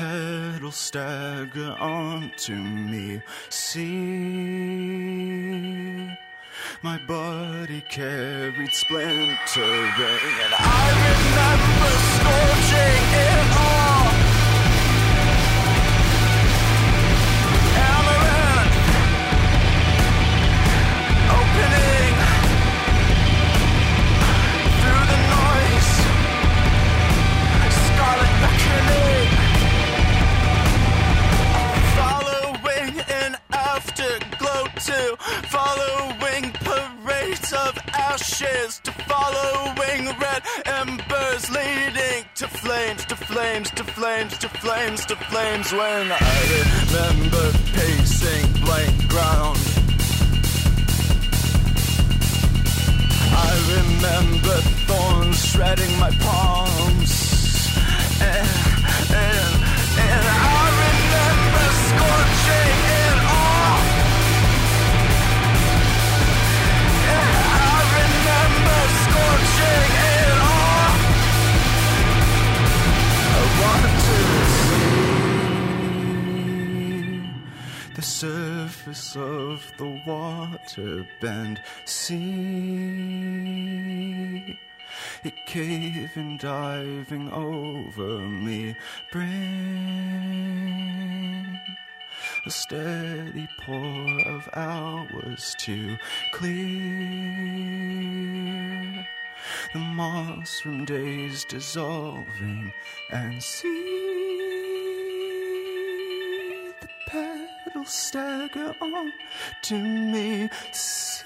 petals 0.00 0.76
stagger 0.76 1.76
onto 1.78 2.54
me. 2.54 3.20
See, 3.50 3.80
my 6.82 6.98
body 7.06 7.82
carried 7.90 8.72
splintering, 8.72 9.36
and 9.36 10.54
I 10.58 10.90
remember 11.10 11.92
scorching 12.16 13.04
it 13.26 13.58
all. 13.58 13.79
ashes 38.42 38.80
to 38.80 38.92
following 38.92 40.06
red 40.18 40.42
embers 40.66 41.50
leading 41.50 42.24
to 42.34 42.46
flames, 42.48 43.04
to 43.04 43.16
flames, 43.16 43.70
to 43.70 43.84
flames, 43.84 44.38
to 44.38 44.48
flames, 44.48 45.04
to 45.06 45.16
flames. 45.16 45.72
When 45.72 46.12
I 46.12 46.38
remember 46.56 47.52
pacing 47.74 48.64
blank 48.64 49.08
ground, 49.08 49.58
I 53.32 53.52
remember 53.76 54.56
thorns 54.86 55.44
shredding 55.44 55.98
my 55.98 56.10
palms. 56.10 57.30
And, 58.20 58.48
and, 59.10 59.54
and 59.98 60.26
I 60.28 60.66
remember 60.84 61.66
scorching. 61.88 62.89
The 78.00 78.06
surface 78.06 79.14
of 79.14 79.70
the 79.76 80.00
water 80.06 81.06
bend 81.20 81.60
sea. 81.84 82.16
It 85.22 85.34
caving, 85.44 86.38
diving 86.38 87.30
over 87.30 88.20
me, 88.20 88.74
bring 89.12 89.28
a 92.46 92.50
steady 92.50 93.46
pour 93.58 94.20
of 94.28 94.48
hours 94.54 95.54
to 95.58 95.98
clear 96.32 96.56
the 99.74 99.78
moss 99.78 100.58
from 100.60 100.86
days 100.86 101.44
dissolving 101.44 102.72
and 103.10 103.42
see 103.42 103.89
stagger 107.90 108.74
on 108.80 109.12
to 109.62 109.76
me. 109.78 110.48
See 110.72 111.20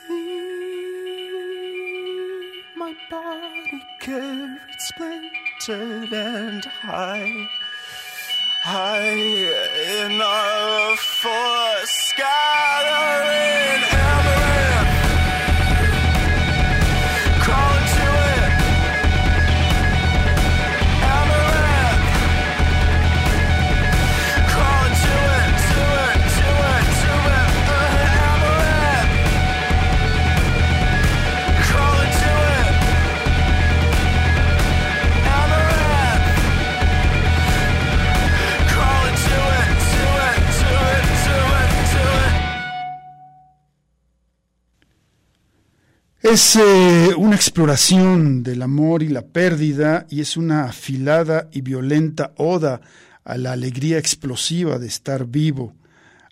my 2.77 2.95
body 3.11 3.83
carried 4.01 4.59
splintered 4.79 6.13
and 6.13 6.65
high. 6.65 7.49
High 8.63 10.07
enough 10.07 10.99
for 10.99 11.87
scattering 11.87 13.83
amaranth. 13.93 14.35
Crawling 14.35 14.74
Es 46.25 46.57
eh, 46.57 47.11
una 47.19 47.37
exploración 47.37 48.43
del 48.43 48.63
amor 48.63 49.03
y 49.03 49.09
la 49.09 49.27
pérdida 49.27 50.07
y 50.09 50.23
es 50.23 50.39
una 50.39 50.65
afilada 50.65 51.51
y 51.53 51.61
violenta 51.61 52.33
oda 52.39 52.81
a 53.25 53.37
la 53.37 53.53
alegría 53.53 53.99
explosiva 53.99 54.79
de 54.79 54.87
estar 54.87 55.27
vivo, 55.27 55.75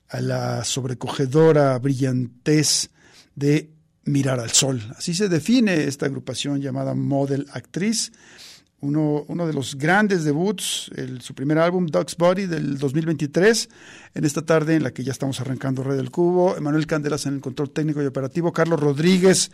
a 0.08 0.22
la 0.22 0.64
sobrecogedora 0.64 1.78
brillantez 1.78 2.88
de 3.34 3.68
mirar 4.04 4.40
al 4.40 4.52
sol. 4.52 4.80
Así 4.96 5.12
se 5.12 5.28
define 5.28 5.84
esta 5.84 6.06
agrupación 6.06 6.62
llamada 6.62 6.94
Model 6.94 7.46
Actriz. 7.52 8.12
Uno, 8.82 9.24
uno 9.28 9.46
de 9.46 9.52
los 9.52 9.76
grandes 9.76 10.24
debuts, 10.24 10.90
el- 10.96 11.20
su 11.20 11.34
primer 11.34 11.56
álbum, 11.58 11.86
Dog's 11.86 12.16
Body, 12.16 12.46
del 12.46 12.78
2023, 12.78 13.68
en 14.14 14.24
esta 14.24 14.42
tarde 14.42 14.74
en 14.74 14.82
la 14.82 14.90
que 14.92 15.04
ya 15.04 15.12
estamos 15.12 15.40
arrancando 15.40 15.84
Red 15.84 15.96
del 15.96 16.10
Cubo, 16.10 16.56
Emanuel 16.56 16.88
Candelas 16.88 17.24
en 17.26 17.34
el 17.34 17.40
control 17.40 17.70
técnico 17.70 18.02
y 18.02 18.06
operativo, 18.06 18.52
Carlos 18.52 18.80
Rodríguez 18.80 19.52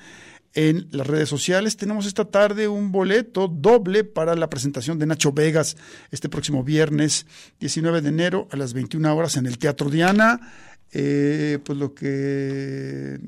en 0.54 0.88
las 0.92 1.06
redes 1.06 1.28
sociales. 1.28 1.76
Tenemos 1.76 2.06
esta 2.06 2.24
tarde 2.24 2.68
un 2.68 2.90
boleto 2.90 3.48
doble 3.48 4.02
para 4.02 4.34
la 4.34 4.48
presentación 4.48 4.98
de 4.98 5.04
Nacho 5.04 5.30
Vegas 5.30 5.76
este 6.10 6.30
próximo 6.30 6.64
viernes 6.64 7.26
19 7.60 8.00
de 8.00 8.08
enero 8.08 8.48
a 8.50 8.56
las 8.56 8.72
21 8.72 9.14
horas 9.14 9.36
en 9.36 9.44
el 9.44 9.58
Teatro 9.58 9.90
Diana. 9.90 10.40
Eh, 10.90 11.58
pues 11.66 11.78
lo 11.78 11.92
que 11.94 13.20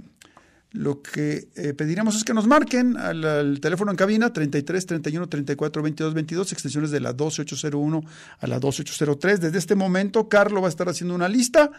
lo 0.73 1.03
que 1.03 1.49
eh, 1.57 1.75
pediremos 1.75 2.15
es 2.17 2.23
que 2.23 2.33
nos 2.33 2.47
marquen 2.47 2.97
al, 2.97 3.59
teléfono 3.61 3.91
en 3.91 3.97
cabina 3.97 4.33
33 4.33 4.87
31 4.87 5.29
34 5.29 5.83
22 5.83 6.15
22, 6.15 6.53
extensiones 6.53 6.91
de 6.93 7.01
la 7.01 7.13
12801 7.13 8.05
a 8.39 8.47
la 8.47 8.61
12803. 8.61 9.41
Desde 9.41 9.59
este 9.59 9.75
momento, 9.75 10.29
Carlos 10.29 10.63
va 10.63 10.67
a 10.67 10.71
estar 10.71 10.89
haciendo 10.89 11.15
una 11.15 11.29
lista 11.29 11.73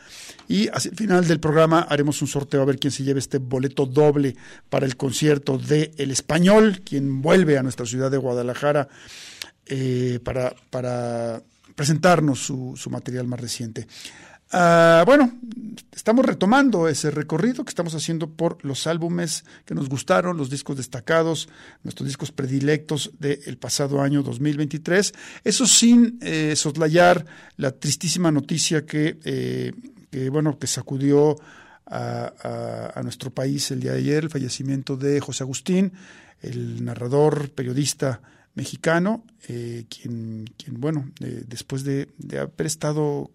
y 0.48 0.68
hacia 0.70 0.92
el 0.92 0.98
final 0.98 1.28
del 1.28 1.40
programa 1.40 1.82
haremos 1.82 2.22
un 2.22 2.28
sorteo 2.28 2.62
a 2.62 2.66
ver 2.66 2.80
quién 2.80 2.92
se 2.92 3.04
lleve 3.04 3.20
este 3.20 3.38
boleto 3.38 3.86
doble 3.86 4.36
para 4.70 4.86
el 4.86 4.98
concierto 4.98 5.58
de 5.58 5.94
El 5.98 6.12
Español, 6.12 6.82
quien 6.84 7.22
vuelve 7.22 7.58
a 7.58 7.64
nuestra 7.64 7.86
ciudad 7.86 8.12
de 8.12 8.18
Guadalajara 8.18 8.90
eh, 9.68 10.20
para, 10.24 11.42
presentarnos 11.76 12.40
su 12.40 12.90
material 12.90 13.26
más 13.26 13.40
reciente. 13.40 13.88
Ah, 14.54 15.04
bueno, 15.06 15.32
estamos 15.94 16.26
retomando 16.26 16.90
ese 16.90 17.10
recorrido 17.10 17.64
que 17.64 17.70
estamos 17.70 17.96
haciendo 17.96 18.30
por 18.30 18.64
los 18.66 18.86
álbumes 18.86 19.46
que 19.66 19.74
nos 19.74 19.88
gustaron, 19.88 20.36
los 20.36 20.50
discos 20.50 20.76
destacados, 20.76 21.48
nuestros 21.84 22.08
discos 22.08 22.34
predilectos 22.34 23.12
del 23.18 23.58
pasado 23.58 24.02
año 24.02 24.24
2023. 24.24 25.14
Eso 25.46 25.66
sin 25.66 26.20
eh, 26.22 26.58
soslayar 26.58 27.26
la 27.56 27.72
tristísima 27.72 28.30
noticia 28.30 28.86
que, 28.86 29.20
eh, 29.24 29.72
que, 30.10 30.30
bueno, 30.30 30.60
que 30.60 30.68
sacudió 30.68 31.38
a, 31.86 33.02
nuestro 33.04 33.32
país 33.32 33.72
el 33.72 33.82
día 33.82 33.94
de 33.94 34.00
ayer, 34.00 34.24
el 34.24 34.30
fallecimiento 34.30 34.96
de 34.96 35.20
José 35.20 35.44
Agustín, 35.44 35.94
el 36.42 36.84
narrador, 36.84 37.52
periodista 37.52 38.22
mexicano, 38.54 39.24
eh, 39.48 39.86
quien, 39.90 40.46
quien, 40.58 40.80
bueno, 40.80 41.10
eh, 41.22 41.44
después 41.48 41.84
de, 41.84 42.10
de 42.18 42.40
haber 42.40 42.66
estado 42.66 43.32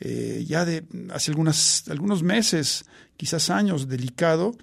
eh, 0.00 0.44
ya 0.46 0.64
de 0.64 0.84
hace 1.12 1.30
algunas, 1.30 1.88
algunos 1.88 2.22
meses, 2.22 2.84
quizás 3.16 3.50
años, 3.50 3.88
delicado, 3.88 4.56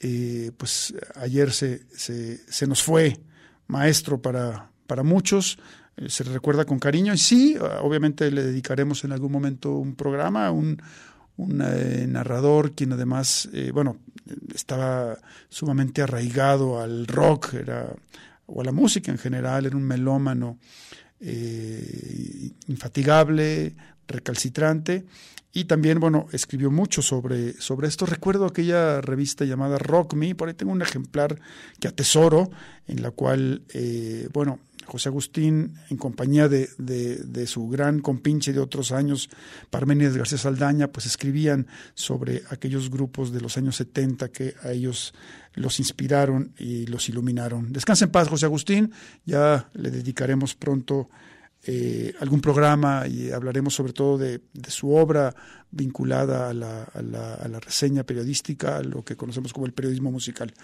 eh, 0.00 0.52
pues 0.56 0.94
ayer 1.14 1.52
se, 1.52 1.86
se, 1.96 2.66
nos 2.66 2.82
fue 2.82 3.18
maestro 3.66 4.20
para, 4.20 4.70
para 4.86 5.02
muchos, 5.02 5.58
eh, 5.96 6.10
se 6.10 6.22
recuerda 6.24 6.66
con 6.66 6.78
cariño 6.78 7.14
y 7.14 7.18
sí, 7.18 7.56
obviamente 7.80 8.30
le 8.30 8.42
dedicaremos 8.42 9.04
en 9.04 9.12
algún 9.12 9.32
momento 9.32 9.72
un 9.72 9.94
programa, 9.94 10.50
un, 10.50 10.82
un 11.38 11.62
eh, 11.62 12.06
narrador 12.08 12.72
quien 12.72 12.92
además, 12.92 13.48
bueno, 13.72 13.96
estaba 14.54 15.16
sumamente 15.48 16.02
arraigado 16.02 16.78
al 16.80 17.06
rock, 17.06 17.54
era, 17.54 17.94
o 18.46 18.60
a 18.60 18.64
la 18.64 18.72
música 18.72 19.10
en 19.10 19.18
general, 19.18 19.64
era 19.64 19.76
un 19.76 19.84
melómano 19.84 20.58
infatigable, 22.68 23.74
recalcitrante, 24.08 25.04
y 25.52 25.64
también, 25.64 26.00
bueno, 26.00 26.26
escribió 26.32 26.70
mucho 26.70 27.00
sobre, 27.00 27.54
sobre 27.54 27.88
esto. 27.88 28.04
Recuerdo 28.04 28.44
aquella 28.44 29.00
revista 29.00 29.46
llamada 29.46 29.78
Rock 29.78 30.12
Me, 30.12 30.34
por 30.34 30.48
ahí 30.48 30.54
tengo 30.54 30.72
un 30.72 30.82
ejemplar 30.82 31.40
que 31.80 31.88
atesoro, 31.88 32.50
en 32.86 33.00
la 33.00 33.10
cual, 33.10 33.62
eh, 33.72 34.28
bueno, 34.34 34.58
José 34.84 35.08
Agustín, 35.08 35.74
en 35.90 35.96
compañía 35.96 36.48
de, 36.48 36.68
de, 36.76 37.46
su 37.46 37.68
gran 37.68 38.00
compinche 38.00 38.52
de 38.52 38.60
otros 38.60 38.92
años, 38.92 39.28
Parménides 39.70 40.16
García 40.16 40.38
Saldaña, 40.38 40.88
pues 40.88 41.06
escribían 41.06 41.66
sobre 41.94 42.42
aquellos 42.50 42.90
grupos 42.90 43.32
de 43.32 43.40
los 43.40 43.56
años 43.56 43.76
70 43.76 44.28
que 44.28 44.54
a 44.62 44.72
ellos 44.72 45.12
los 45.54 45.80
inspiraron 45.80 46.52
y 46.58 46.86
los 46.86 47.08
iluminaron. 47.08 47.72
Descansa 47.72 48.04
en 48.04 48.12
paz, 48.12 48.28
José 48.28 48.46
Agustín, 48.46 48.92
ya 49.24 49.70
le 49.74 49.90
dedicaremos 49.90 50.54
pronto 50.54 51.08
eh, 51.68 52.14
algún 52.20 52.40
programa 52.40 53.08
y 53.08 53.32
hablaremos 53.32 53.74
sobre 53.74 53.92
todo 53.92 54.16
de, 54.18 54.40
su 54.68 54.94
obra 54.94 55.34
vinculada 55.68 56.48
a 56.48 56.54
la, 56.54 56.84
a, 56.84 57.02
la, 57.02 57.34
a 57.34 57.48
la, 57.48 57.58
reseña 57.58 58.04
periodística, 58.04 58.76
a 58.76 58.82
lo 58.82 59.04
que 59.04 59.16
conocemos 59.16 59.52
como 59.52 59.66
el 59.66 59.72
periodismo 59.72 60.12
musical. 60.12 60.54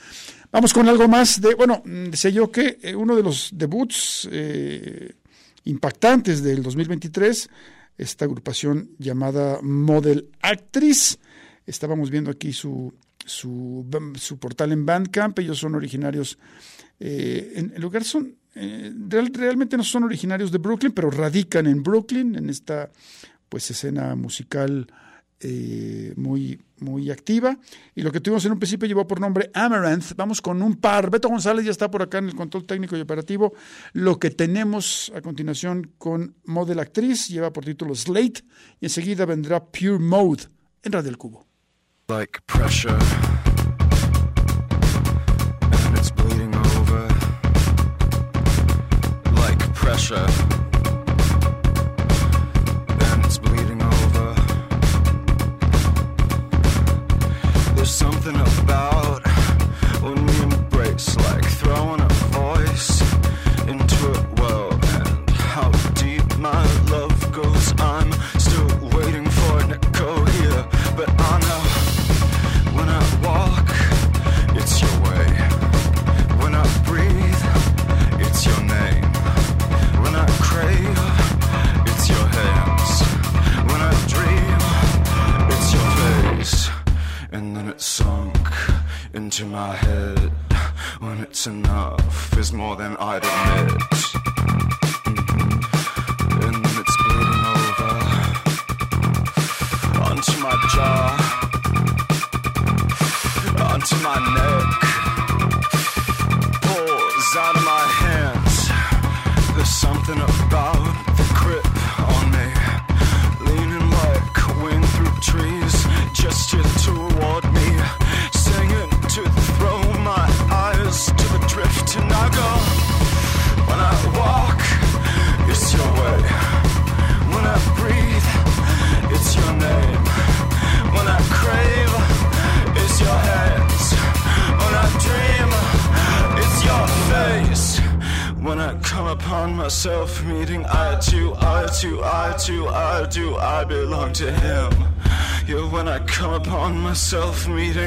Vamos 0.53 0.73
con 0.73 0.89
algo 0.89 1.09
más 1.09 1.41
de, 1.41 1.55
bueno, 1.55 1.83
decía 1.85 2.31
yo 2.31 2.53
que 2.53 2.79
eh, 2.81 2.95
uno 2.95 3.17
de 3.17 3.23
los 3.25 3.51
debuts 3.53 4.29
eh, 4.31 5.17
impactantes 5.65 6.41
del 6.41 6.63
2023, 6.63 7.51
esta 7.99 8.25
agrupación 8.25 8.91
llamada 8.99 9.59
Model 9.61 10.31
Actress, 10.41 11.19
estábamos 11.67 12.11
viendo 12.11 12.31
aquí 12.31 12.53
su, 12.53 12.95
su, 13.25 13.85
su 14.15 14.39
portal 14.39 14.71
en 14.71 14.87
Bandcamp, 14.87 15.37
ellos 15.41 15.59
son 15.59 15.75
originarios, 15.75 16.39
eh, 17.01 17.55
en, 17.57 17.73
en 17.75 17.83
lugar 17.83 18.05
son 18.05 18.37
eh, 18.55 18.93
real, 19.09 19.31
realmente 19.33 19.77
no 19.77 19.85
son 19.85 20.05
originarios 20.05 20.53
de 20.53 20.59
Brooklyn, 20.59 20.93
pero 20.93 21.11
radican 21.11 21.67
en 21.67 21.83
Brooklyn, 21.83 22.35
en 22.37 22.51
esta 22.51 22.91
pues 23.49 23.71
escena 23.71 24.15
musical 24.15 24.87
eh, 25.45 26.15
muy, 26.17 26.61
muy 26.79 27.11
activa. 27.11 27.59
Y 27.97 28.03
lo 28.03 28.13
que 28.13 28.21
tuvimos 28.21 28.45
en 28.45 28.53
un 28.53 28.59
principio 28.59 28.87
llevó 28.87 29.07
por 29.07 29.21
nombre 29.21 29.51
Amaranth. 29.53 30.15
Vamos 30.15 30.41
con 30.41 30.63
un 30.63 30.77
par. 30.77 31.11
Beto 31.11 31.29
González 31.29 31.65
ya 31.65 31.73
está 31.73 31.91
por 31.91 32.03
acá 32.03 32.19
en 32.19 32.27
el 32.27 32.37
control 32.37 32.65
técnico 32.65 32.97
y 32.97 33.01
operativo. 33.01 33.53
Lo 33.93 34.19
que 34.21 34.31
tenemos 34.31 35.13
a 35.17 35.21
continuación 35.21 35.93
con 35.99 36.37
Model 36.45 36.79
Actriz 36.79 37.29
lleva 37.29 37.53
por 37.53 37.65
título 37.65 37.95
Slate 37.95 38.45
y 38.81 38.87
enseguida 38.87 39.27
vendrá 39.27 39.65
Pure 39.65 39.99
Mode 39.99 40.45
en 40.85 40.93
Radio 40.93 41.11
El 41.11 41.19
Cubo. 41.19 41.47
Like 42.09 42.41
pressure. 42.47 42.97
Pressure. 49.93 50.62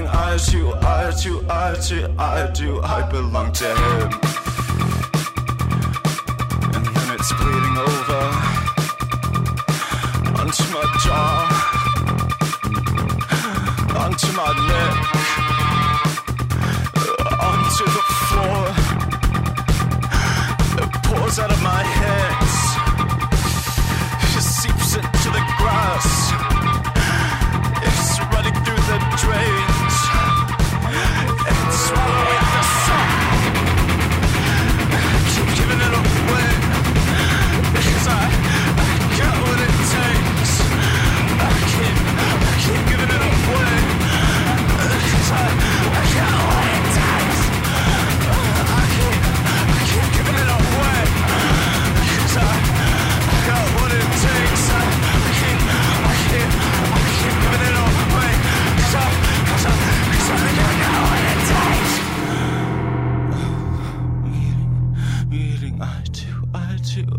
Eye 0.08 0.38
to 0.50 0.74
eye 0.82 1.12
to 1.22 1.46
eye 1.50 1.76
to 1.88 2.16
eye 2.18 2.52
to 2.56 2.82
I 2.82 3.10
belong 3.10 3.52
to 3.54 3.66
him. 3.66 4.10
And 6.76 6.86
then 6.96 7.08
it's 7.16 7.32
bleeding 7.34 7.78
over 7.78 8.24
onto 10.40 10.64
my 10.74 10.86
jaw 11.04 11.66
onto 14.06 14.28
my 14.34 14.52
neck, 14.72 14.96
onto 17.50 17.86
the 17.96 18.04
floor. 18.28 18.62
It 20.82 20.90
pours 21.04 21.40
out 21.40 21.52
of 21.52 21.62
my 21.64 21.82
hands, 21.84 21.95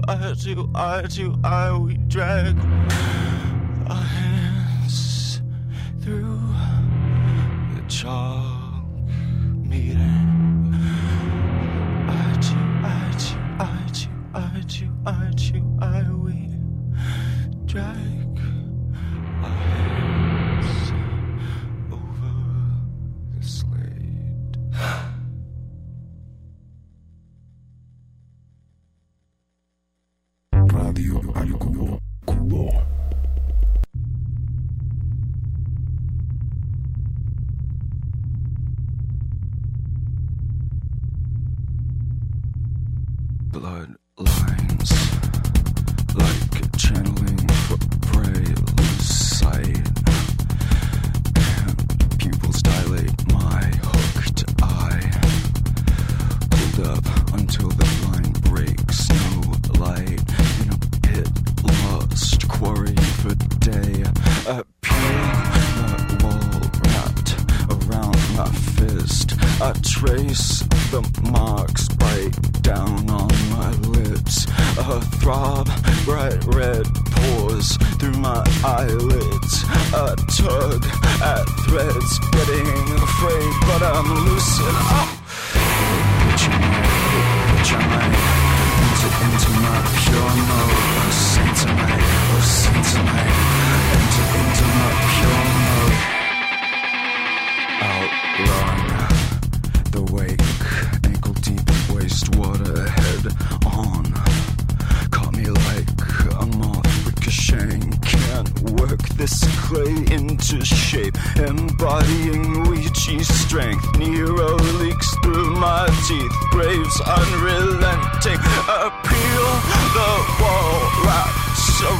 I 0.08 0.14
do, 0.14 0.26
I 0.28 0.34
do, 0.34 0.70
I 0.74 1.02
do, 1.02 1.36
I 1.42 1.78
we 1.78 1.96
drag 1.96 3.25
Radio 30.96 31.20
al 31.34 31.52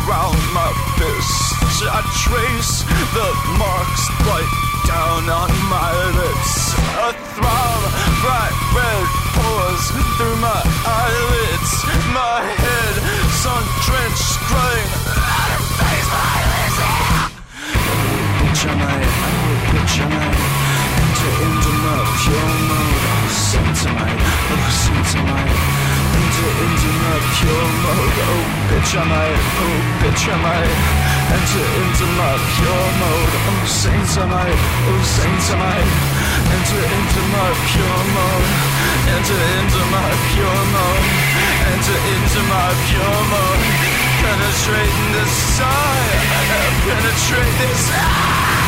around 0.06 0.38
my 0.54 0.70
fists. 0.98 1.82
I 1.82 1.98
trace 2.22 2.86
the 3.10 3.28
marks 3.58 4.04
bite 4.22 4.54
down 4.86 5.26
on 5.26 5.50
my 5.66 5.90
lips. 6.14 6.54
A 6.94 7.10
throb, 7.34 7.80
bright 8.22 8.56
red 8.70 9.06
pours 9.34 9.82
through 10.14 10.38
my 10.38 10.62
eyelids. 10.86 11.72
My 12.14 12.38
head, 12.38 12.94
sun 13.42 13.64
drenched, 13.82 14.38
crying 14.46 14.90
out 15.10 15.50
of 15.58 15.64
face 15.75 16.08
my 16.14 16.46
Bitch, 18.46 18.62
I 18.62 18.75
might, 18.78 19.10
oh, 19.10 19.58
bitch, 19.75 19.96
I 19.98 20.06
might 20.06 20.38
enter 21.02 21.32
into 21.46 21.72
my 21.82 21.98
pure 22.22 22.54
mode. 22.68 23.04
Oh, 23.10 23.26
sing 23.42 23.70
tonight, 23.75 24.20
oh, 24.54 24.70
sing 24.70 25.02
tonight. 25.12 25.86
Enter 26.16 26.50
into 26.64 26.90
my 27.04 27.16
pure 27.37 27.68
mode. 27.85 28.16
Oh, 28.25 28.44
bitch, 28.68 28.92
am 28.96 29.12
I 29.12 29.28
oh, 29.37 29.78
bitch, 30.00 30.25
am 30.32 30.44
I 30.44 31.06
enter 31.37 31.66
into 31.80 32.06
my 32.16 32.35
pure 32.56 32.88
mode. 33.00 33.32
Oh, 33.50 33.64
sing 33.66 34.02
tonight, 34.14 34.61
oh, 34.88 35.02
sing 35.04 35.37
tonight. 35.49 35.88
Enter 36.54 36.82
into 36.96 37.20
my 37.37 37.50
pure 37.70 38.02
mode. 38.16 38.50
Enter 39.14 39.40
into 39.61 39.82
my 39.92 40.11
pure 40.32 40.62
mode. 40.75 41.06
Enter 41.73 41.99
into 42.14 42.40
my 42.50 42.68
pure 42.87 43.20
mode. 43.32 43.62
Penetrate 44.23 44.96
this 45.14 45.35
side. 45.58 46.20
Penetrate 46.87 47.54
this. 47.61 47.82
I 47.92 48.65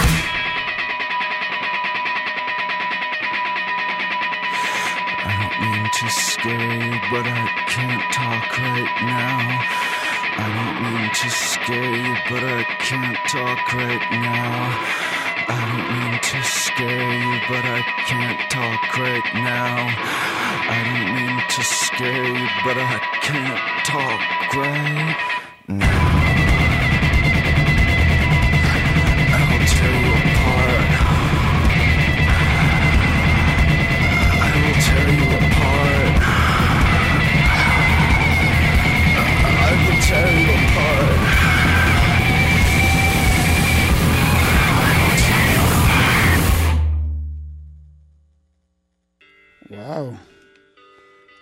mean 5.61 5.85
to 5.91 6.07
scare 6.11 6.75
you, 6.75 6.95
but 7.11 7.27
I 7.27 7.45
can't 7.67 8.03
talk 8.13 8.59
right 8.59 8.95
now. 9.03 9.99
I 10.39 10.47
don't 10.57 10.79
mean 10.87 11.11
to 11.11 11.31
scare 11.31 11.97
you, 11.97 12.15
but 12.31 12.43
I 12.45 12.63
can't 12.79 13.19
talk 13.27 13.75
right 13.75 14.07
now. 14.13 15.09
I 15.49 15.61
don't 15.69 15.87
mean 15.95 16.21
to 16.21 16.43
scare 16.43 17.13
you, 17.19 17.41
but 17.49 17.65
I 17.65 17.81
can't 18.07 18.41
talk 18.51 18.99
right 18.99 19.29
now. 19.35 19.89
I 20.71 20.79
don't 20.87 21.09
mean 21.17 21.39
to 21.49 21.63
scare 21.63 22.25
you, 22.25 22.49
but 22.65 22.77
I 22.77 22.99
can't 23.23 23.59
talk 23.85 24.55
right 24.55 25.17
now. 25.69 26.18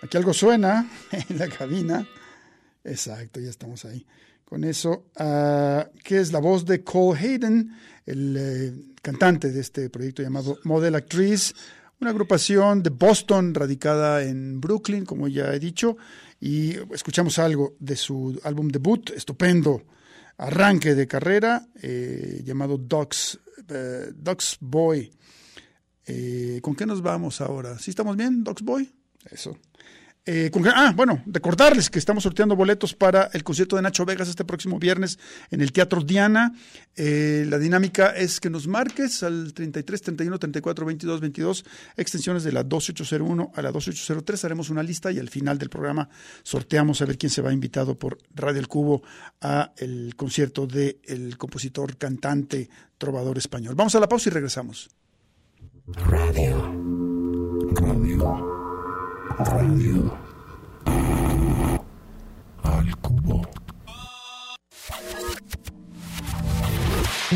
Aquí 0.07 0.15
algo 0.15 0.33
suena 0.33 0.89
en 1.11 1.37
la 1.37 1.49
cabina. 1.49 2.07
Exacto, 2.85 3.41
ya 3.41 3.49
estamos 3.49 3.83
ahí. 3.83 4.05
Con 4.45 4.63
eso, 4.63 5.07
ah, 5.17 5.85
que 6.01 6.21
es 6.21 6.31
la 6.31 6.39
voz 6.39 6.63
de 6.63 6.81
Cole 6.81 7.19
Hayden, 7.19 7.75
el 8.05 8.37
eh, 8.39 8.73
cantante 9.01 9.51
de 9.51 9.59
este 9.59 9.89
proyecto 9.89 10.23
llamado 10.23 10.59
Model 10.63 10.95
Actriz, 10.95 11.53
una 11.99 12.11
agrupación 12.11 12.83
de 12.83 12.89
Boston 12.89 13.53
radicada 13.53 14.23
en 14.23 14.61
Brooklyn, 14.61 15.03
como 15.03 15.27
ya 15.27 15.53
he 15.53 15.59
dicho, 15.59 15.97
y 16.39 16.77
escuchamos 16.93 17.37
algo 17.37 17.75
de 17.77 17.97
su 17.97 18.39
álbum 18.45 18.69
debut, 18.69 19.09
estupendo 19.09 19.83
arranque 20.37 20.95
de 20.95 21.05
carrera, 21.05 21.67
eh, 21.81 22.43
llamado 22.45 22.77
Dogs, 22.77 23.41
eh, 23.67 24.13
Dogs 24.15 24.55
Boy. 24.61 25.11
Eh, 26.05 26.61
¿Con 26.61 26.77
qué 26.77 26.85
nos 26.85 27.01
vamos 27.01 27.41
ahora? 27.41 27.77
¿Sí 27.77 27.89
estamos 27.89 28.15
bien, 28.15 28.45
Dogs 28.45 28.61
Boy? 28.61 28.89
Eso. 29.29 29.57
Eh, 30.29 30.51
ah, 30.75 30.91
bueno, 30.93 31.23
recordarles 31.25 31.89
que 31.89 31.99
estamos 31.99 32.23
sorteando 32.23 32.53
boletos 32.53 32.93
para 32.93 33.29
el 33.31 33.45
concierto 33.45 33.77
de 33.77 33.81
Nacho 33.81 34.03
Vegas 34.03 34.27
este 34.27 34.43
próximo 34.43 34.77
viernes 34.77 35.17
en 35.51 35.61
el 35.61 35.71
Teatro 35.71 36.01
Diana. 36.01 36.53
Eh, 36.97 37.45
la 37.47 37.57
dinámica 37.57 38.09
es 38.09 38.41
que 38.41 38.49
nos 38.49 38.67
marques 38.67 39.23
al 39.23 39.53
33 39.53 40.01
31 40.01 40.37
34 40.37 40.85
22 40.85 41.21
22, 41.21 41.65
extensiones 41.95 42.43
de 42.43 42.51
la 42.51 42.63
2801 42.63 43.53
a 43.55 43.61
la 43.61 43.71
2803. 43.71 44.43
Haremos 44.43 44.69
una 44.69 44.83
lista 44.83 45.13
y 45.13 45.19
al 45.19 45.29
final 45.29 45.57
del 45.57 45.69
programa 45.69 46.09
sorteamos 46.43 47.01
a 47.01 47.05
ver 47.05 47.17
quién 47.17 47.29
se 47.29 47.41
va 47.41 47.53
invitado 47.53 47.97
por 47.97 48.17
Radio 48.35 48.59
El 48.59 48.67
Cubo 48.67 49.03
a 49.39 49.71
el 49.77 50.13
concierto 50.17 50.67
del 50.67 50.97
el 51.05 51.37
compositor, 51.37 51.95
cantante, 51.95 52.69
trovador 52.97 53.37
español. 53.37 53.75
Vamos 53.75 53.95
a 53.95 54.01
la 54.01 54.09
pausa 54.09 54.27
y 54.27 54.33
regresamos. 54.33 54.89
Radio. 55.87 56.73
Radio. 57.75 58.56
Radio 59.39 60.17
al 62.63 62.97
cubo. 62.97 63.47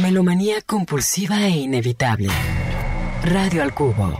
Melomanía 0.01 0.61
compulsiva 0.65 1.41
e 1.41 1.49
inevitable. 1.49 2.29
Radio 3.23 3.61
al 3.61 3.75
cubo. 3.75 4.17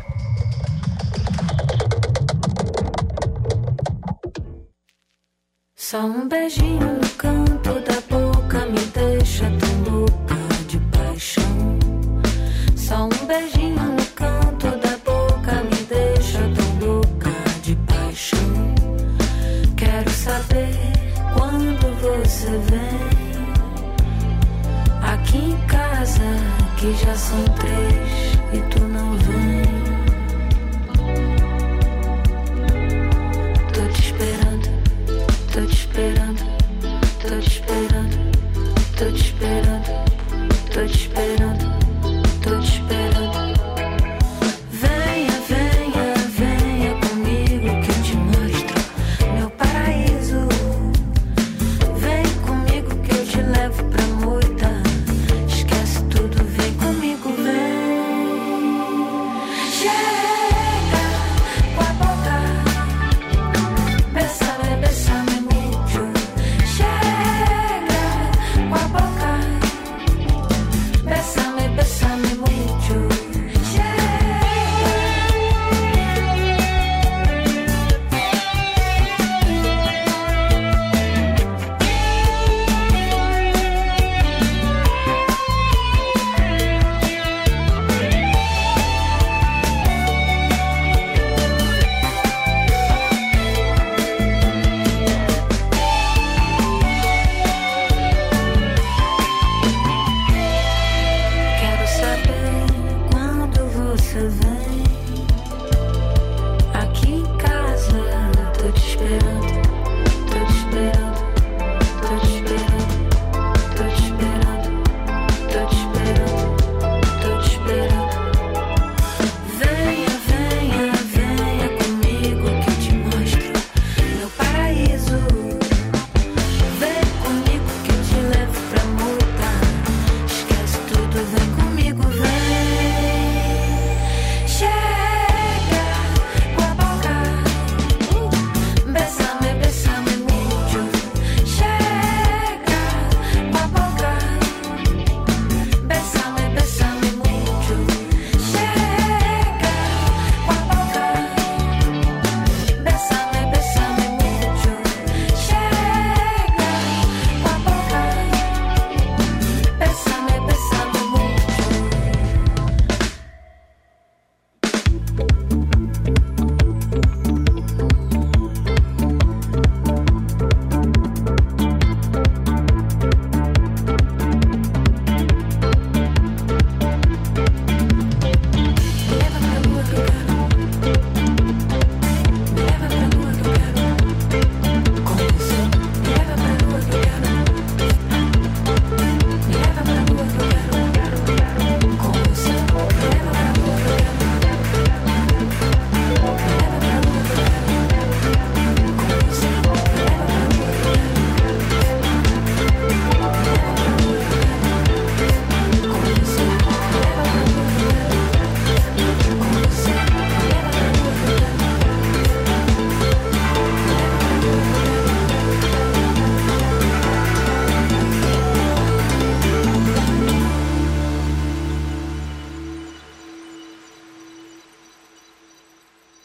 Só 5.76 6.06
um 6.06 6.30
beijinho 6.30 7.00
no 7.02 7.10
canto 7.18 7.80
da 7.82 8.00
boca 8.08 8.66
me 8.68 8.80
deixa 8.94 9.46
tão 9.60 9.92
louca 9.92 10.36
de 10.68 10.80
paixão. 10.96 11.80
Só 12.76 13.06
um 13.06 13.26
beijinho 13.26 13.81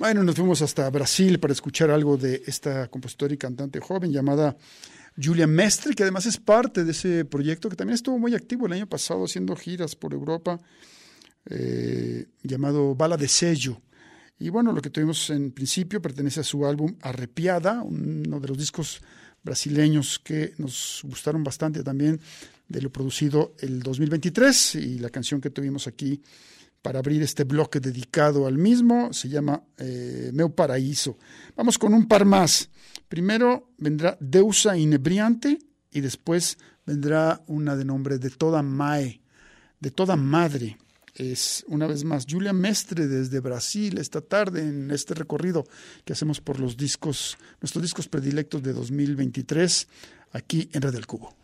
Bueno, 0.06 0.22
nos 0.22 0.36
fuimos 0.36 0.62
hasta 0.62 0.88
Brasil 0.88 1.40
para 1.40 1.52
escuchar 1.52 1.90
algo 1.90 2.16
de 2.16 2.40
esta 2.46 2.86
compositora 2.86 3.34
y 3.34 3.36
cantante 3.36 3.80
joven 3.80 4.12
llamada 4.12 4.56
Julia 5.20 5.48
Mestre, 5.48 5.94
que 5.96 6.04
además 6.04 6.26
es 6.26 6.36
parte 6.36 6.84
de 6.84 6.92
ese 6.92 7.24
proyecto 7.24 7.68
que 7.68 7.74
también 7.74 7.96
estuvo 7.96 8.16
muy 8.16 8.32
activo 8.32 8.66
el 8.66 8.74
año 8.74 8.86
pasado 8.88 9.24
haciendo 9.24 9.56
giras 9.56 9.96
por 9.96 10.14
Europa, 10.14 10.60
eh, 11.46 12.24
llamado 12.44 12.94
Bala 12.94 13.16
de 13.16 13.26
Sello. 13.26 13.82
Y 14.38 14.48
bueno, 14.48 14.70
lo 14.70 14.80
que 14.80 14.90
tuvimos 14.90 15.28
en 15.30 15.50
principio 15.50 16.00
pertenece 16.00 16.38
a 16.38 16.44
su 16.44 16.64
álbum 16.64 16.94
Arrepiada, 17.00 17.82
uno 17.82 18.38
de 18.38 18.46
los 18.46 18.56
discos 18.56 19.02
brasileños 19.42 20.20
que 20.20 20.54
nos 20.58 21.00
gustaron 21.02 21.42
bastante 21.42 21.82
también 21.82 22.20
de 22.68 22.80
lo 22.80 22.92
producido 22.92 23.56
el 23.58 23.82
2023 23.82 24.76
y 24.76 24.98
la 25.00 25.10
canción 25.10 25.40
que 25.40 25.50
tuvimos 25.50 25.88
aquí 25.88 26.22
para 26.86 27.00
abrir 27.00 27.20
este 27.20 27.42
bloque 27.42 27.80
dedicado 27.80 28.46
al 28.46 28.58
mismo 28.58 29.12
se 29.12 29.28
llama 29.28 29.60
eh, 29.76 30.30
Meu 30.32 30.54
Paraíso. 30.54 31.18
Vamos 31.56 31.78
con 31.78 31.92
un 31.92 32.06
par 32.06 32.24
más. 32.24 32.70
Primero 33.08 33.72
vendrá 33.76 34.16
Deusa 34.20 34.78
Inebriante 34.78 35.58
y 35.90 36.00
después 36.00 36.58
vendrá 36.86 37.42
una 37.48 37.74
de 37.74 37.84
nombre 37.84 38.20
de 38.20 38.30
toda 38.30 38.62
Mae, 38.62 39.20
de 39.80 39.90
toda 39.90 40.14
madre. 40.14 40.78
Es 41.12 41.64
una 41.66 41.88
vez 41.88 42.04
más 42.04 42.24
Julia 42.24 42.52
Mestre 42.52 43.08
desde 43.08 43.40
Brasil 43.40 43.98
esta 43.98 44.20
tarde 44.20 44.62
en 44.62 44.92
este 44.92 45.14
recorrido 45.14 45.64
que 46.04 46.12
hacemos 46.12 46.40
por 46.40 46.60
los 46.60 46.76
discos, 46.76 47.36
nuestros 47.60 47.82
discos 47.82 48.06
predilectos 48.06 48.62
de 48.62 48.72
2023 48.72 49.88
aquí 50.30 50.68
en 50.72 50.82
Red 50.82 50.92
del 50.92 51.06
Cubo. 51.08 51.34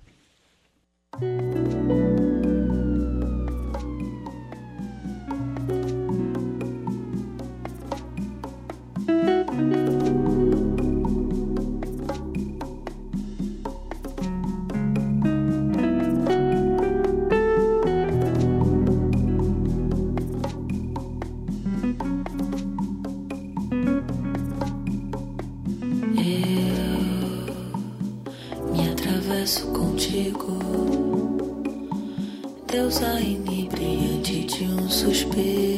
sangue 33.03 33.69
brilhante 33.69 34.45
de 34.45 34.65
um 34.65 34.89
suspiro. 34.89 35.72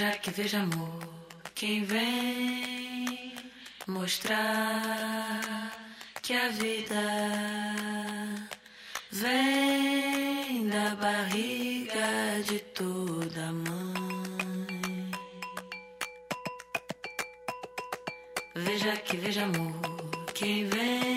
desejar 0.00 0.18
que 0.20 0.30
veja 0.30 0.60
amor. 0.60 0.98
Quem 1.54 1.84
vem 1.84 3.34
mostrar 3.86 5.72
que 6.22 6.32
a 6.32 6.48
vida 6.48 7.02
vem 9.12 10.68
da 10.68 10.94
barriga 10.94 12.40
de 12.46 12.60
toda 12.60 13.52
mãe. 13.52 15.10
Veja 18.54 18.96
que 18.96 19.16
veja 19.18 19.44
amor. 19.44 20.24
Quem 20.32 20.66
vem 20.66 21.09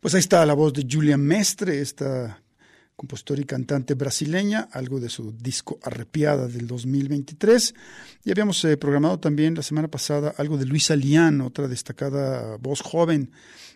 Pues 0.00 0.14
ahí 0.14 0.20
está 0.20 0.46
la 0.46 0.54
voz 0.54 0.72
de 0.72 0.86
Julia 0.88 1.16
Mestre, 1.16 1.80
esta 1.80 2.42
compositora 2.96 3.42
y 3.42 3.44
cantante 3.44 3.94
brasileña, 3.94 4.68
algo 4.72 4.98
de 4.98 5.10
su 5.10 5.32
disco 5.32 5.78
Arrepiada 5.82 6.48
del 6.48 6.66
2023. 6.66 7.74
Y 8.24 8.30
habíamos 8.30 8.64
eh, 8.64 8.76
programado 8.76 9.20
también 9.20 9.54
la 9.54 9.62
semana 9.62 9.88
pasada 9.88 10.34
algo 10.38 10.56
de 10.56 10.64
Luisa 10.64 10.96
Lian, 10.96 11.42
otra 11.42 11.68
destacada 11.68 12.56
voz 12.56 12.80
joven 12.80 13.30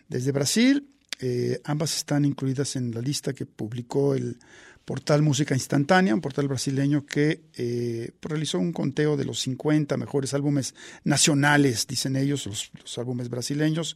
desde 0.07 0.31
Brasil. 0.31 0.87
Eh, 1.19 1.61
ambas 1.65 1.95
están 1.95 2.25
incluidas 2.25 2.75
en 2.75 2.91
la 2.91 3.01
lista 3.01 3.33
que 3.33 3.45
publicó 3.45 4.15
el 4.15 4.39
portal 4.85 5.21
Música 5.21 5.53
Instantánea, 5.53 6.13
un 6.13 6.21
portal 6.21 6.47
brasileño 6.47 7.05
que 7.05 7.41
eh, 7.55 8.11
realizó 8.21 8.59
un 8.59 8.73
conteo 8.73 9.15
de 9.15 9.25
los 9.25 9.39
50 9.41 9.95
mejores 9.97 10.33
álbumes 10.33 10.73
nacionales, 11.03 11.87
dicen 11.87 12.15
ellos, 12.15 12.45
los, 12.45 12.97
álbumes 12.97 13.29
brasileños. 13.29 13.95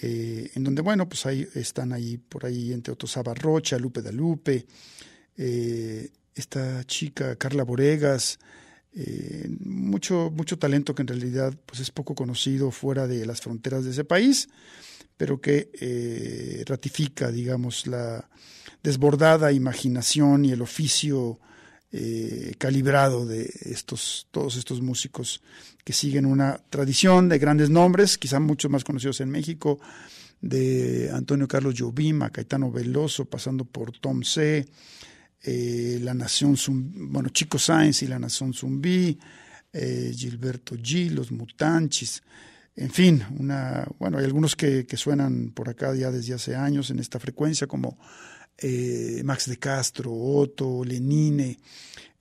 Eh, 0.00 0.50
en 0.54 0.64
donde, 0.64 0.80
bueno, 0.80 1.08
pues 1.08 1.26
ahí 1.26 1.46
están 1.54 1.92
ahí, 1.92 2.18
por 2.18 2.46
ahí, 2.46 2.72
entre 2.72 2.92
otros, 2.92 3.16
Abarrocha, 3.16 3.78
Lupe 3.78 4.00
Lupe, 4.12 4.66
eh, 5.36 6.08
esta 6.34 6.84
chica 6.84 7.36
Carla 7.36 7.64
Boregas, 7.64 8.38
eh, 8.94 9.48
mucho, 9.60 10.30
mucho 10.34 10.58
talento 10.58 10.94
que 10.94 11.02
en 11.02 11.08
realidad 11.08 11.54
pues 11.66 11.80
es 11.80 11.90
poco 11.90 12.14
conocido 12.14 12.70
fuera 12.70 13.06
de 13.06 13.26
las 13.26 13.40
fronteras 13.40 13.84
de 13.84 13.90
ese 13.90 14.04
país, 14.04 14.48
pero 15.16 15.40
que 15.40 16.64
ratifica, 16.66 17.32
digamos, 17.32 17.88
la 17.88 18.28
desbordada 18.88 19.52
imaginación 19.52 20.46
y 20.46 20.52
el 20.52 20.62
oficio 20.62 21.38
eh, 21.92 22.54
calibrado 22.56 23.26
de 23.26 23.42
estos, 23.66 24.26
todos 24.30 24.56
estos 24.56 24.80
músicos 24.80 25.42
que 25.84 25.92
siguen 25.92 26.24
una 26.24 26.58
tradición 26.70 27.28
de 27.28 27.38
grandes 27.38 27.68
nombres, 27.68 28.16
quizá 28.16 28.40
muchos 28.40 28.70
más 28.70 28.84
conocidos 28.84 29.20
en 29.20 29.28
México, 29.28 29.78
de 30.40 31.10
Antonio 31.12 31.46
Carlos 31.46 31.74
Jobim, 31.76 32.20
Caetano 32.32 32.70
Veloso, 32.70 33.26
pasando 33.26 33.66
por 33.66 33.92
Tom 33.98 34.22
C., 34.22 34.66
eh, 35.42 36.00
La 36.02 36.14
Nación 36.14 36.56
Zumbi, 36.56 36.98
bueno, 37.10 37.28
Chico 37.28 37.58
Sáenz 37.58 38.02
y 38.02 38.06
La 38.06 38.18
Nación 38.18 38.54
Zumbi, 38.54 39.18
eh, 39.70 40.12
Gilberto 40.16 40.76
G., 40.76 41.10
Los 41.10 41.30
Mutanchis, 41.30 42.22
en 42.74 42.90
fin, 42.90 43.22
una, 43.38 43.86
bueno, 43.98 44.16
hay 44.16 44.24
algunos 44.24 44.56
que, 44.56 44.86
que 44.86 44.96
suenan 44.96 45.50
por 45.50 45.68
acá 45.68 45.94
ya 45.94 46.10
desde 46.10 46.32
hace 46.32 46.56
años 46.56 46.90
en 46.90 47.00
esta 47.00 47.18
frecuencia, 47.18 47.66
como 47.66 47.98
eh, 48.60 49.22
Max 49.24 49.48
de 49.48 49.56
Castro, 49.56 50.12
Otto, 50.12 50.84
Lenine, 50.84 51.58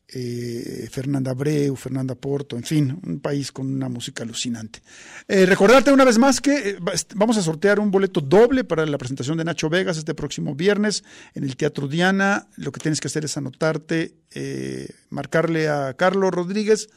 eh, 0.08 0.88
Fernanda 0.92 1.32
Abreu, 1.32 1.76
Fernanda 1.76 2.16
Porto, 2.16 2.56
en 2.56 2.64
fin, 2.64 3.00
un 3.06 3.20
país 3.20 3.52
con 3.52 3.74
una 3.74 3.90
música 3.90 4.24
alucinante. 4.24 4.82
Eh, 5.28 5.46
recordarte 5.46 5.92
una 5.92 6.06
vez 6.06 6.18
más 6.18 6.40
que 6.40 6.78
vamos 7.16 7.38
a 7.38 7.42
sortear 7.42 7.80
un 7.80 7.92
boleto 7.92 8.22
doble 8.22 8.64
para 8.64 8.86
la 8.86 8.98
presentación 8.98 9.38
de 9.38 9.44
Nacho 9.44 9.70
Vegas 9.70 9.98
este 9.98 10.14
próximo 10.14 10.56
viernes 10.56 11.04
en 11.34 11.44
el 11.44 11.58
Teatro 11.58 11.88
Diana. 11.88 12.48
Lo 12.56 12.72
que 12.72 12.80
tienes 12.80 13.02
que 13.02 13.08
hacer 13.08 13.26
es 13.26 13.36
anotarte, 13.36 14.16
marcarle 15.10 15.68
a 15.68 15.96
Carlos 15.96 16.32
Rodríguez 16.32 16.88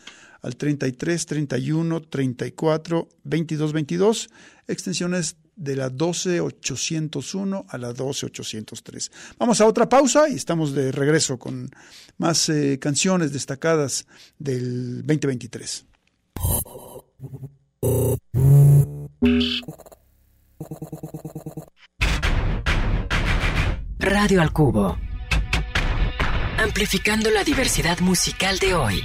al 0.42 0.56
33 0.56 1.26
31 1.26 2.02
34 2.02 3.08
22 3.24 3.72
22, 3.72 4.30
extensiones 4.68 5.36
de 5.60 5.76
la 5.76 5.90
12801 5.90 7.66
a 7.68 7.78
la 7.78 7.92
12803. 7.92 9.12
Vamos 9.38 9.60
a 9.60 9.66
otra 9.66 9.88
pausa 9.88 10.28
y 10.28 10.34
estamos 10.34 10.72
de 10.72 10.90
regreso 10.90 11.38
con 11.38 11.70
más 12.16 12.48
eh, 12.48 12.78
canciones 12.80 13.32
destacadas 13.32 14.06
del 14.38 15.06
2023. 15.06 15.84
Radio 23.98 24.40
al 24.40 24.52
Cubo. 24.52 24.96
Amplificando 26.58 27.30
la 27.30 27.44
diversidad 27.44 28.00
musical 28.00 28.58
de 28.58 28.74
hoy. 28.74 29.02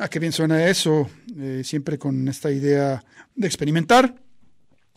Ah, 0.00 0.08
qué 0.08 0.20
bien 0.20 0.30
suena 0.30 0.64
eso, 0.68 1.10
eh, 1.36 1.62
siempre 1.64 1.98
con 1.98 2.28
esta 2.28 2.52
idea 2.52 3.04
de 3.34 3.46
experimentar 3.48 4.14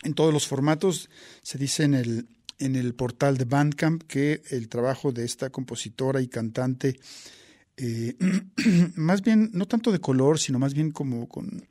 en 0.03 0.13
todos 0.13 0.31
los 0.31 0.45
formatos. 0.47 1.09
Se 1.41 1.57
dice 1.57 1.85
en 1.85 1.95
el, 1.95 2.27
en 2.59 2.75
el 2.75 2.93
portal 2.93 3.35
de 3.35 3.45
Bandcamp 3.45 4.03
que 4.03 4.43
el 4.51 4.69
trabajo 4.69 5.11
de 5.11 5.25
esta 5.25 5.49
compositora 5.49 6.21
y 6.21 6.27
cantante, 6.27 6.99
eh, 7.77 8.15
más 8.95 9.23
bien, 9.23 9.49
no 9.53 9.65
tanto 9.65 9.91
de 9.91 9.97
color, 9.97 10.37
sino 10.37 10.59
más 10.59 10.75
bien 10.75 10.91
como, 10.91 11.27
con, 11.27 11.65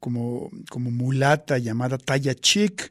como, 0.00 0.50
como 0.70 0.90
mulata 0.90 1.58
llamada 1.58 1.98
Taya 1.98 2.34
Chick, 2.34 2.90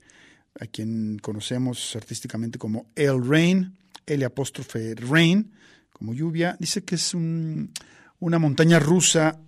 a 0.60 0.68
quien 0.68 1.18
conocemos 1.18 1.96
artísticamente 1.96 2.60
como 2.60 2.86
El 2.94 3.28
Rain, 3.28 3.76
L 4.06 4.26
apóstrofe 4.26 4.94
Rain, 4.94 5.52
como 5.92 6.14
lluvia, 6.14 6.56
dice 6.60 6.84
que 6.84 6.94
es 6.94 7.16
un, 7.16 7.72
una 8.20 8.38
montaña 8.38 8.78
rusa, 8.78 9.40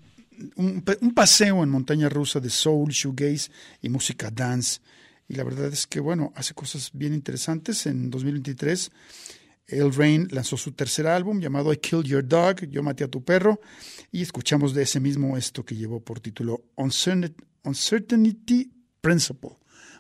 un, 0.56 0.84
paseo 1.13 1.63
en 1.63 1.69
montaña 1.69 2.10
rusa 2.10 2.39
de 2.39 2.50
soul, 2.50 2.91
shoegaze 2.91 3.50
y 3.82 3.89
música 3.89 4.30
dance. 4.32 4.80
Y 5.28 5.36
la 5.36 5.43
verdad 5.43 5.71
es 5.71 5.86
que, 5.88 6.00
bueno, 6.00 6.32
hace 6.36 6.54
cosas 6.54 6.91
bien 6.93 7.13
interesantes. 7.13 7.86
En 7.86 8.10
2023, 8.10 8.91
El 9.67 9.93
Rain 9.93 10.28
lanzó 10.32 10.56
su 10.58 10.71
tercer 10.71 11.08
álbum 11.08 11.41
llamado 11.41 11.73
I 11.73 11.78
Killed 11.78 12.06
Your 12.06 12.26
Dog, 12.26 12.65
Yo 12.69 12.82
maté 12.84 13.04
a 13.04 13.10
tu 13.10 13.23
perro, 13.23 13.60
y 14.12 14.21
escuchamos 14.21 14.73
de 14.73 14.84
ese 14.84 15.00
mismo 15.00 15.36
esto 15.38 15.65
que 15.65 15.76
llevó 15.76 16.00
por 16.00 16.19
título 16.19 16.63
Uncertainty 16.76 18.71
Principle. 19.02 19.58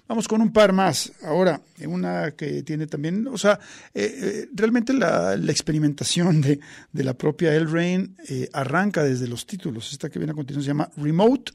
Vamos 0.07 0.29
con 0.29 0.41
un 0.41 0.53
par 0.53 0.71
más. 0.71 1.11
Ahora, 1.23 1.61
una 1.85 2.31
que 2.31 2.63
tiene 2.63 2.87
también, 2.87 3.27
o 3.27 3.37
sea, 3.37 3.59
eh, 3.93 4.19
eh, 4.21 4.49
realmente 4.53 4.93
la, 4.93 5.33
experimentación 5.35 6.39
de, 6.39 6.59
la 6.93 7.13
propia 7.13 7.53
El 7.53 7.69
Rain 7.69 8.15
eh, 8.29 8.49
arranca 8.53 9.03
desde 9.03 9.27
los 9.27 9.45
títulos. 9.45 9.91
Esta 9.91 10.09
que 10.09 10.17
viene 10.17 10.31
a 10.31 10.35
continuación 10.35 10.63
se 10.63 10.69
llama 10.69 10.89
Remote, 10.95 11.51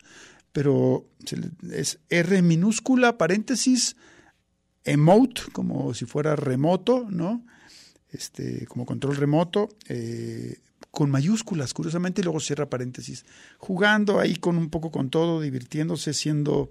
pero 0.52 1.06
es 1.72 1.98
R 2.10 2.42
minúscula, 2.42 3.16
paréntesis, 3.16 3.96
emote, 4.84 5.42
como 5.52 5.94
si 5.94 6.04
fuera 6.04 6.36
remoto, 6.36 7.06
¿no? 7.08 7.46
Este, 8.10 8.66
como 8.66 8.84
control 8.84 9.16
remoto, 9.16 9.70
con 10.90 11.10
mayúsculas, 11.10 11.72
curiosamente, 11.72 12.20
y 12.20 12.24
luego 12.24 12.38
cierra 12.40 12.68
paréntesis, 12.68 13.24
jugando 13.56 14.20
ahí 14.20 14.36
con 14.36 14.58
un 14.58 14.68
poco 14.68 14.90
con 14.90 15.08
todo, 15.08 15.40
divirtiéndose, 15.40 16.12
siendo 16.12 16.70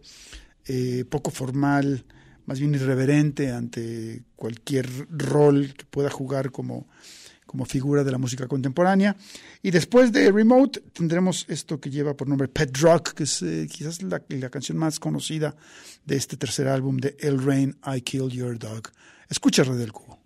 eh, 0.66 1.06
poco 1.10 1.32
formal, 1.32 2.06
más 2.46 2.60
bien 2.60 2.74
irreverente 2.76 3.52
ante 3.52 4.24
cualquier 4.36 4.88
rol 5.10 5.74
que 5.78 5.86
pueda 5.86 6.10
jugar 6.10 6.52
como, 6.52 6.88
como 7.46 7.66
figura 7.66 8.04
de 8.04 8.12
la 8.12 8.18
música 8.18 8.48
contemporánea. 8.48 9.16
Y 9.62 9.72
después 9.72 10.12
de 10.12 10.32
Remote 10.32 10.82
tendremos 10.94 11.46
esto 11.50 11.80
que 11.80 11.90
lleva 11.90 12.16
por 12.16 12.28
nombre 12.28 12.48
Pet 12.48 12.78
Rock, 12.78 13.14
que 13.14 13.24
es 13.24 13.42
eh, 13.42 13.68
quizás 13.70 14.02
la, 14.02 14.22
la, 14.30 14.50
canción 14.50 14.78
más 14.78 15.00
conocida 15.00 15.56
de 16.06 16.16
este 16.16 16.38
tercer 16.38 16.68
álbum 16.68 16.98
de 16.98 17.16
El 17.20 17.44
Rain, 17.44 17.78
I 17.86 18.02
Killed 18.02 18.32
Your 18.32 18.58
Dog. 18.58 18.90
Escucha 19.30 19.64
Red 19.64 19.78
del 19.78 19.92
Cubo. 19.92 20.21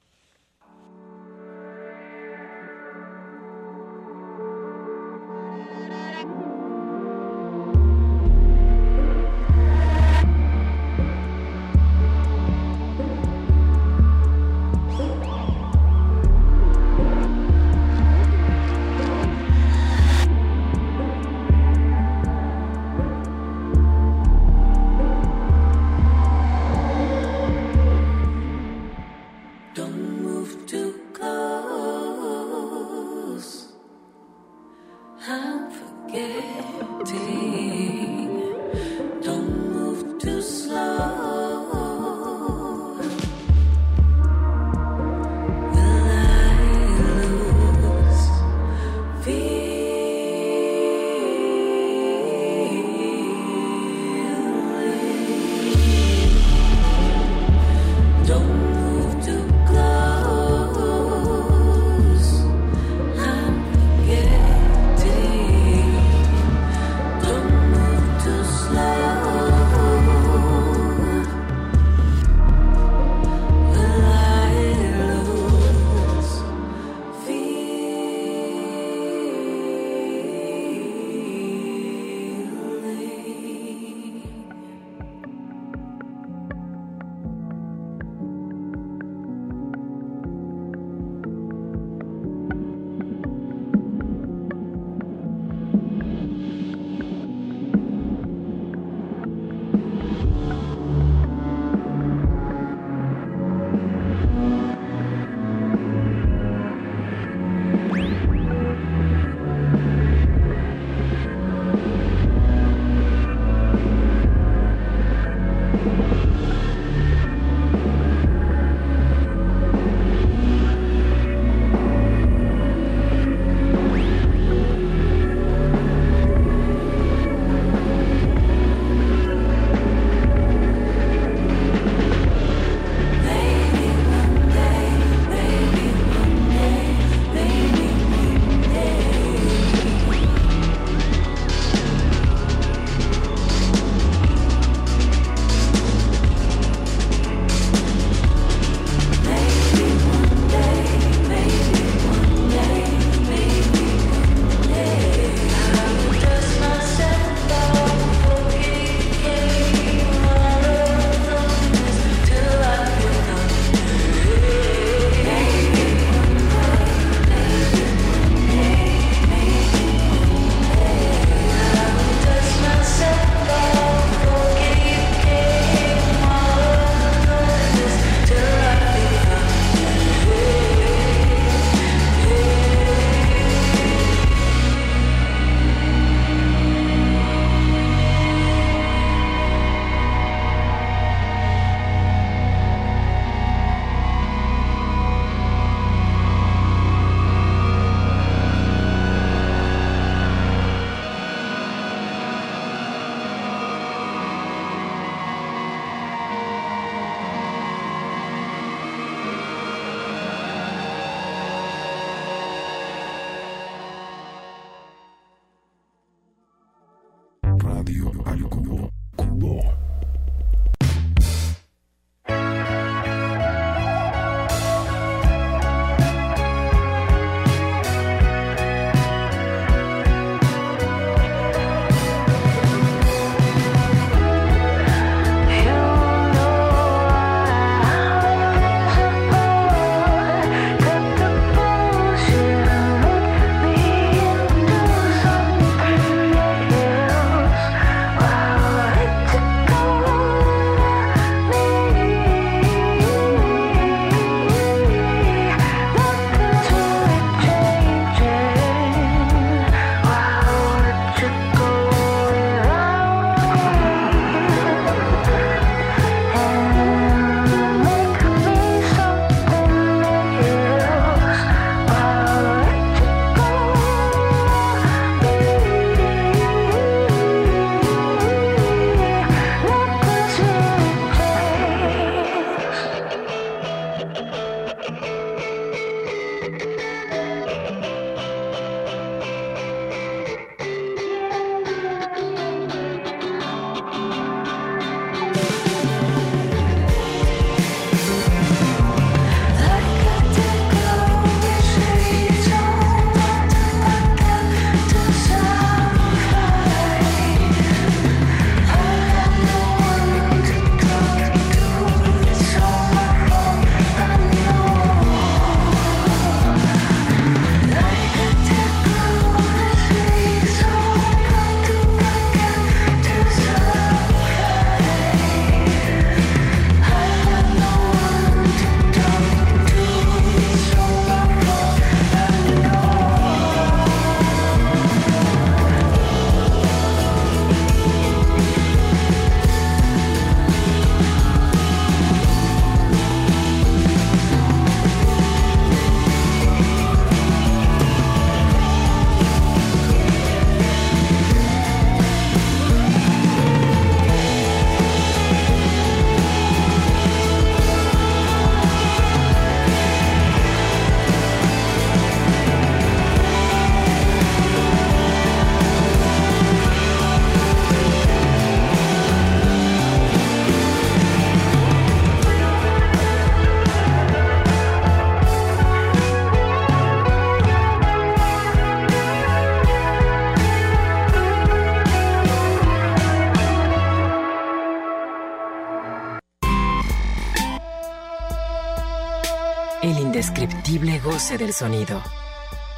goce 391.15 391.37
del 391.37 391.53
sonido. 391.53 392.03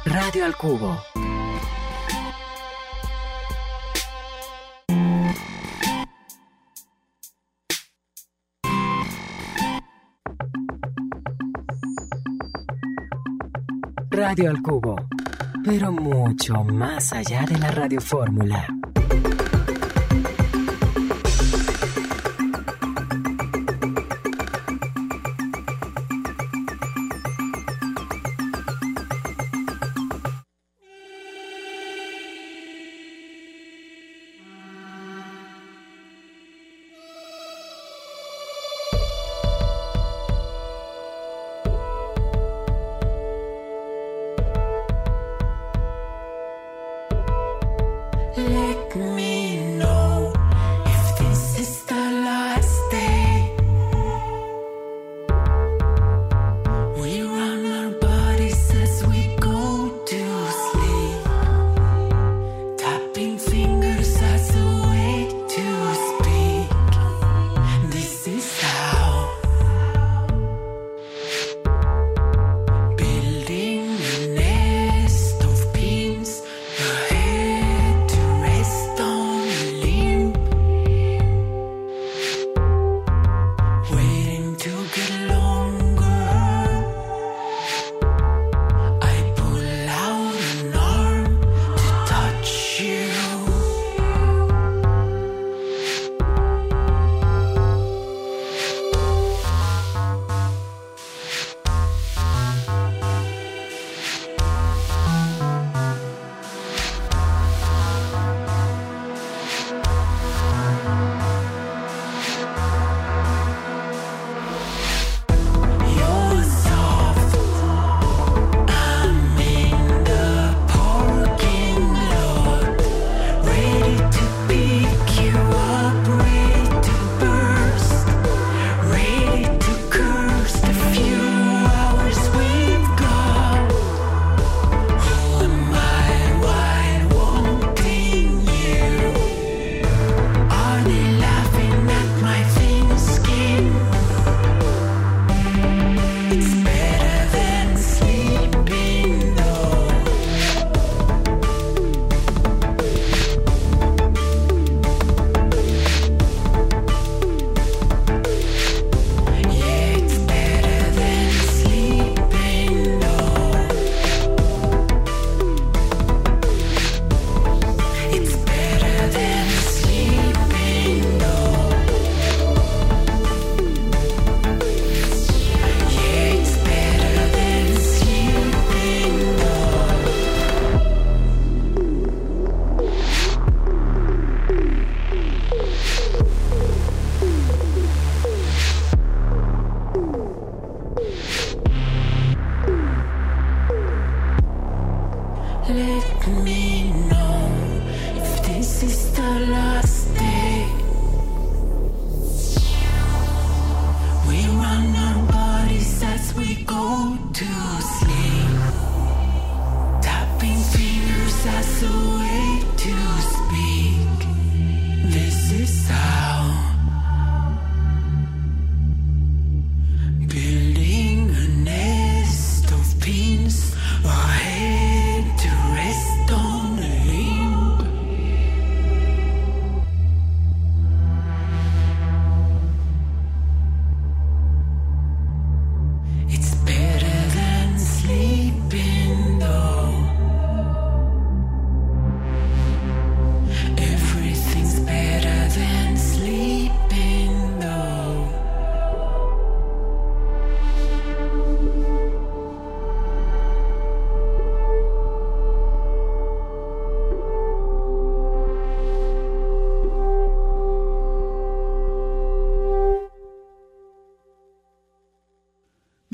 Radio 0.04 0.44
al 0.44 0.56
Cubo. 0.56 0.96
Radio 14.08 14.50
al 14.50 14.62
Cubo, 14.62 14.94
pero 15.64 15.90
mucho 15.90 16.62
más 16.62 17.12
allá 17.12 17.44
de 17.44 17.58
la 17.58 17.72
radiofórmula. 17.72 18.77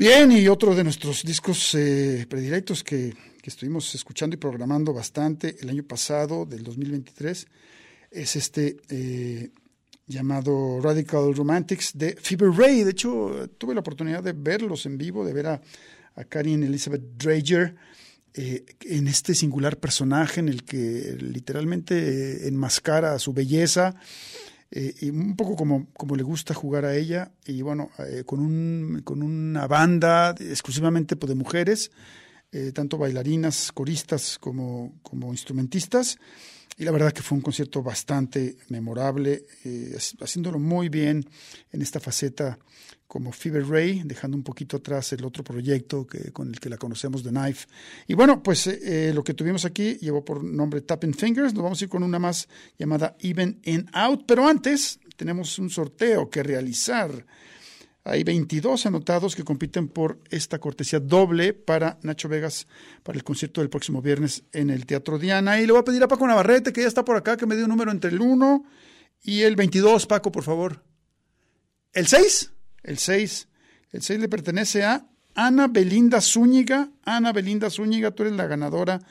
Bien, 0.07 0.31
y 0.31 0.47
otro 0.47 0.75
de 0.75 0.83
nuestros 0.83 1.23
discos 1.23 1.73
eh, 1.73 2.27
predilectos 2.29 2.83
que, 2.83 3.11
que 3.41 3.49
estuvimos 3.49 3.95
escuchando 3.95 4.35
y 4.35 4.37
programando 4.37 4.93
bastante 4.93 5.55
el 5.59 5.67
año 5.67 5.81
pasado, 5.81 6.45
del 6.45 6.63
2023, 6.63 7.47
es 8.11 8.35
este 8.35 8.77
eh, 8.87 9.49
llamado 10.05 10.79
Radical 10.79 11.33
Romantics 11.33 11.97
de 11.97 12.15
Fever 12.21 12.51
Ray. 12.51 12.83
De 12.83 12.91
hecho, 12.91 13.49
tuve 13.57 13.73
la 13.73 13.79
oportunidad 13.79 14.21
de 14.21 14.33
verlos 14.33 14.85
en 14.85 14.95
vivo, 14.99 15.25
de 15.25 15.33
ver 15.33 15.47
a, 15.47 15.61
a 16.13 16.23
Karin 16.23 16.61
Elizabeth 16.61 17.01
Drager 17.17 17.75
eh, 18.35 18.63
en 18.81 19.07
este 19.07 19.33
singular 19.33 19.79
personaje 19.79 20.39
en 20.39 20.49
el 20.49 20.65
que 20.65 21.17
literalmente 21.19 22.47
enmascara 22.47 23.17
su 23.17 23.33
belleza. 23.33 23.95
Eh, 24.77 24.93
y 24.99 25.09
un 25.09 25.37
poco 25.37 25.55
como, 25.55 25.87
como 25.93 26.17
le 26.17 26.23
gusta 26.23 26.53
jugar 26.53 26.83
a 26.83 26.95
ella, 26.95 27.31
y 27.45 27.61
bueno, 27.61 27.91
eh, 27.97 28.23
con, 28.25 28.41
un, 28.41 29.01
con 29.05 29.23
una 29.23 29.67
banda 29.67 30.35
exclusivamente 30.37 31.15
pues, 31.15 31.29
de 31.29 31.35
mujeres, 31.35 31.91
eh, 32.55 32.71
tanto 32.71 32.97
bailarinas, 32.97 33.73
coristas 33.73 34.37
como, 34.39 34.93
como 35.03 35.33
instrumentistas, 35.33 36.17
y 36.77 36.85
la 36.85 36.91
verdad 36.91 37.11
que 37.11 37.21
fue 37.21 37.37
un 37.37 37.41
concierto 37.41 37.83
bastante 37.83 38.55
memorable, 38.69 39.45
eh, 39.65 39.97
haciéndolo 40.21 40.57
muy 40.57 40.87
bien 40.87 41.25
en 41.73 41.81
esta 41.81 41.99
faceta 41.99 42.57
como 43.07 43.33
Fever 43.33 43.67
Ray, 43.67 44.03
dejando 44.05 44.37
un 44.37 44.43
poquito 44.43 44.77
atrás 44.77 45.11
el 45.11 45.25
otro 45.25 45.43
proyecto 45.43 46.07
que, 46.07 46.31
con 46.31 46.47
el 46.47 46.59
que 46.61 46.69
la 46.69 46.77
conocemos, 46.77 47.23
The 47.23 47.29
Knife. 47.29 47.67
Y 48.07 48.13
bueno, 48.13 48.41
pues 48.41 48.67
eh, 48.67 49.11
lo 49.13 49.21
que 49.21 49.33
tuvimos 49.33 49.65
aquí 49.65 49.97
llevó 49.97 50.23
por 50.23 50.41
nombre 50.41 50.79
Tapping 50.79 51.13
Fingers, 51.13 51.53
nos 51.53 51.61
vamos 51.61 51.81
a 51.81 51.83
ir 51.83 51.89
con 51.89 52.03
una 52.03 52.19
más 52.19 52.47
llamada 52.79 53.17
Even 53.19 53.59
and 53.65 53.89
Out, 53.91 54.23
pero 54.25 54.47
antes 54.47 54.97
tenemos 55.17 55.59
un 55.59 55.69
sorteo 55.69 56.29
que 56.29 56.41
realizar. 56.41 57.25
Hay 58.07 58.23
22 58.23 58.85
anotados 58.85 59.35
que 59.35 59.43
compiten 59.43 59.87
por 59.87 60.19
esta 60.29 60.59
cortesía 60.59 60.99
doble 60.99 61.53
para 61.53 61.97
Nacho 62.03 62.29
Vegas 62.29 62.67
para 63.01 63.17
el 63.17 63.23
concierto 63.23 63.61
del 63.61 63.71
próximo 63.71 63.99
viernes 63.99 64.43
en 64.53 64.69
el 64.69 64.85
Teatro 64.85 65.17
Diana. 65.17 65.59
Y 65.59 65.65
le 65.65 65.71
voy 65.71 65.81
a 65.81 65.85
pedir 65.85 66.03
a 66.03 66.07
Paco 66.07 66.27
Navarrete, 66.27 66.71
que 66.71 66.81
ya 66.81 66.87
está 66.87 67.03
por 67.03 67.17
acá, 67.17 67.35
que 67.35 67.47
me 67.47 67.55
dé 67.55 67.63
un 67.63 67.69
número 67.69 67.89
entre 67.89 68.11
el 68.11 68.21
1 68.21 68.63
y 69.23 69.41
el 69.41 69.55
22, 69.55 70.05
Paco, 70.05 70.31
por 70.31 70.43
favor. 70.43 70.83
¿El 71.93 72.05
6? 72.05 72.51
El 72.83 72.99
6. 72.99 73.47
El 73.91 74.03
6 74.03 74.19
le 74.19 74.29
pertenece 74.29 74.83
a 74.83 75.07
Ana 75.33 75.67
Belinda 75.67 76.21
Zúñiga. 76.21 76.91
Ana 77.05 77.33
Belinda 77.33 77.71
Zúñiga, 77.71 78.11
tú 78.11 78.21
eres 78.21 78.35
la 78.35 78.45
ganadora 78.45 79.01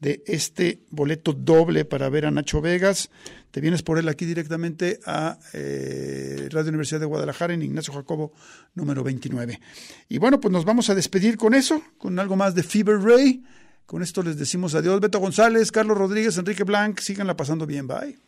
de 0.00 0.22
este 0.26 0.80
boleto 0.90 1.32
doble 1.32 1.84
para 1.84 2.08
ver 2.08 2.26
a 2.26 2.30
Nacho 2.30 2.60
Vegas. 2.60 3.10
Te 3.50 3.60
vienes 3.60 3.82
por 3.82 3.98
él 3.98 4.08
aquí 4.08 4.24
directamente 4.24 5.00
a 5.06 5.38
eh, 5.52 6.48
Radio 6.50 6.70
Universidad 6.70 7.00
de 7.00 7.06
Guadalajara 7.06 7.54
en 7.54 7.62
Ignacio 7.62 7.94
Jacobo 7.94 8.32
número 8.74 9.04
29. 9.04 9.60
Y 10.08 10.18
bueno, 10.18 10.40
pues 10.40 10.52
nos 10.52 10.64
vamos 10.64 10.90
a 10.90 10.94
despedir 10.94 11.36
con 11.36 11.54
eso, 11.54 11.82
con 11.98 12.18
algo 12.18 12.36
más 12.36 12.54
de 12.54 12.62
Fever 12.62 13.00
Ray. 13.00 13.44
Con 13.86 14.02
esto 14.02 14.22
les 14.22 14.36
decimos 14.38 14.74
adiós. 14.74 15.00
Beto 15.00 15.18
González, 15.20 15.70
Carlos 15.70 15.96
Rodríguez, 15.96 16.36
Enrique 16.38 16.64
Blanc, 16.64 16.98
síganla 16.98 17.36
pasando 17.36 17.66
bien. 17.66 17.86
Bye. 17.86 18.23